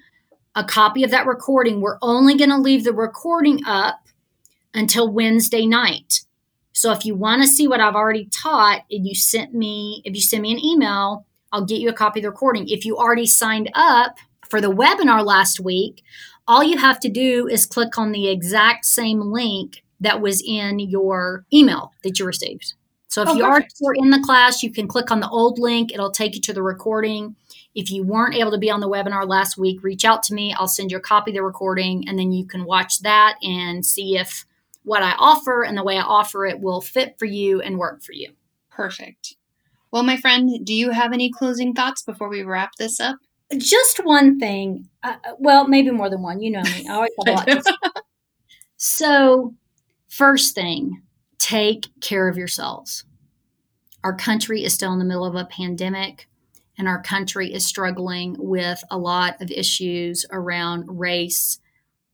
[0.54, 1.80] a copy of that recording.
[1.80, 4.00] We're only going to leave the recording up
[4.74, 6.20] until Wednesday night.
[6.72, 10.14] So if you want to see what I've already taught and you sent me, if
[10.14, 12.68] you send me an email, I'll get you a copy of the recording.
[12.68, 14.16] If you already signed up
[14.48, 16.02] for the webinar last week,
[16.48, 20.78] all you have to do is click on the exact same link that was in
[20.80, 22.74] your email that you received.
[23.12, 23.74] So if oh, you perfect.
[23.84, 26.54] are in the class, you can click on the old link, it'll take you to
[26.54, 27.36] the recording.
[27.74, 30.54] If you weren't able to be on the webinar last week, reach out to me.
[30.54, 33.84] I'll send you a copy of the recording, and then you can watch that and
[33.84, 34.46] see if
[34.84, 38.02] what I offer and the way I offer it will fit for you and work
[38.02, 38.30] for you.
[38.70, 39.36] Perfect.
[39.90, 43.16] Well, my friend, do you have any closing thoughts before we wrap this up?
[43.58, 44.88] Just one thing.
[45.02, 46.40] Uh, well, maybe more than one.
[46.40, 46.86] You know me.
[46.88, 47.66] I always have a lot.
[48.78, 49.54] so,
[50.08, 51.02] first thing,
[51.42, 53.02] take care of yourselves.
[54.04, 56.28] Our country is still in the middle of a pandemic,
[56.78, 61.58] and our country is struggling with a lot of issues around race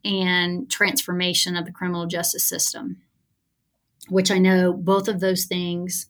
[0.02, 3.02] and transformation of the criminal justice system,
[4.08, 6.06] which I know both of those things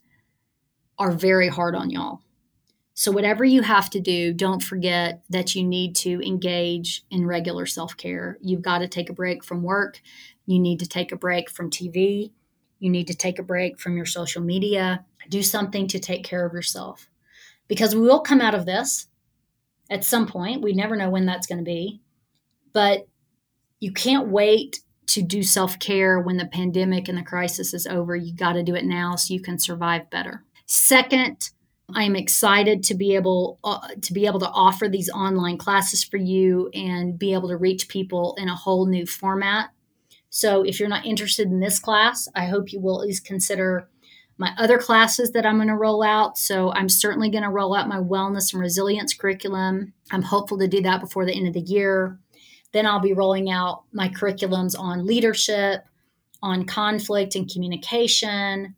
[0.96, 2.20] are very hard on y'all.
[2.94, 7.66] So, whatever you have to do, don't forget that you need to engage in regular
[7.66, 8.38] self care.
[8.40, 10.00] You've got to take a break from work.
[10.46, 12.30] You need to take a break from TV.
[12.78, 15.04] You need to take a break from your social media.
[15.28, 17.08] Do something to take care of yourself
[17.66, 19.08] because we will come out of this
[19.90, 20.62] at some point.
[20.62, 22.00] We never know when that's going to be.
[22.72, 23.06] But
[23.80, 28.14] you can't wait to do self care when the pandemic and the crisis is over.
[28.14, 30.44] You got to do it now so you can survive better.
[30.66, 31.50] Second,
[31.94, 36.18] I'm excited to be able uh, to be able to offer these online classes for
[36.18, 39.70] you and be able to reach people in a whole new format.
[40.30, 43.88] So if you're not interested in this class, I hope you will at least consider
[44.36, 46.38] my other classes that I'm going to roll out.
[46.38, 49.92] So I'm certainly going to roll out my wellness and resilience curriculum.
[50.12, 52.18] I'm hopeful to do that before the end of the year.
[52.72, 55.84] Then I'll be rolling out my curriculums on leadership,
[56.42, 58.76] on conflict and communication,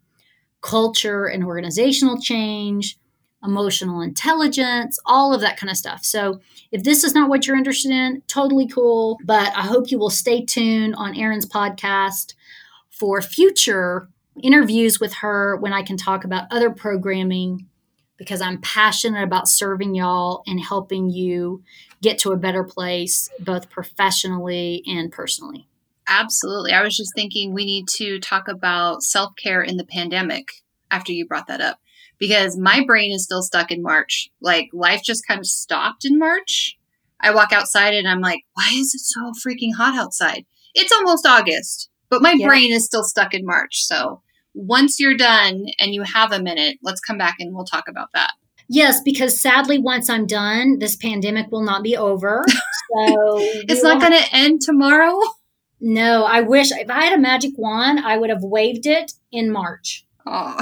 [0.63, 2.97] culture and organizational change,
[3.45, 6.05] emotional intelligence, all of that kind of stuff.
[6.05, 6.41] So,
[6.73, 9.19] if this is not what you're interested in, totally cool.
[9.25, 12.35] But I hope you will stay tuned on Erin's podcast
[12.91, 14.09] for future
[14.43, 17.67] interviews with her when I can talk about other programming
[18.17, 21.63] because I'm passionate about serving y'all and helping you
[22.03, 25.67] get to a better place, both professionally and personally.
[26.07, 26.73] Absolutely.
[26.73, 30.49] I was just thinking we need to talk about self care in the pandemic
[30.91, 31.79] after you brought that up
[32.21, 34.31] because my brain is still stuck in March.
[34.41, 36.77] Like life just kind of stopped in March.
[37.21, 40.45] I walk outside and I'm like, why is it so freaking hot outside?
[40.75, 42.47] It's almost August, but my yeah.
[42.47, 43.83] brain is still stuck in March.
[43.85, 44.23] So
[44.55, 48.11] once you're done and you have a minute, let's come back and we'll talk about
[48.15, 48.33] that.
[48.69, 52.45] Yes, because sadly, once I'm done, this pandemic will not be over.
[52.93, 55.17] So it's not going to end tomorrow.
[55.81, 59.53] No, I wish if I had a magic wand, I would have waved it in
[59.53, 60.05] March.
[60.27, 60.61] Oh.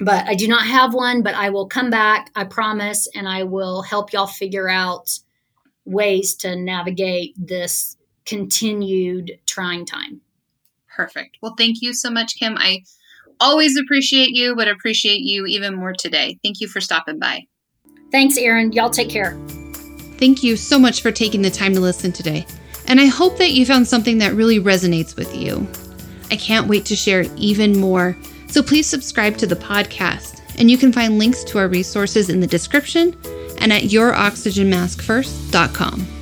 [0.00, 3.42] But I do not have one, but I will come back, I promise, and I
[3.42, 5.18] will help y'all figure out
[5.84, 10.20] ways to navigate this continued trying time.
[10.94, 11.38] Perfect.
[11.42, 12.56] Well, thank you so much, Kim.
[12.58, 12.82] I
[13.40, 16.38] always appreciate you, but appreciate you even more today.
[16.42, 17.46] Thank you for stopping by.
[18.10, 18.72] Thanks, Erin.
[18.72, 19.38] Y'all take care.
[20.18, 22.46] Thank you so much for taking the time to listen today.
[22.86, 25.66] And I hope that you found something that really resonates with you.
[26.30, 28.16] I can't wait to share even more.
[28.48, 30.42] So please subscribe to the podcast.
[30.58, 33.16] And you can find links to our resources in the description
[33.58, 36.17] and at youroxygenmaskfirst.com.